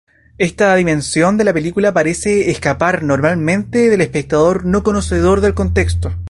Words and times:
Esta 0.39 0.73
dimensión 0.73 1.37
de 1.37 1.43
la 1.43 1.53
película 1.53 1.93
parecer 1.93 2.49
escapar 2.49 3.03
normalmente 3.03 3.87
del 3.91 4.01
espectador 4.01 4.65
no 4.65 4.81
conocedor 4.81 5.41
del 5.41 5.53
contexto. 5.53 6.11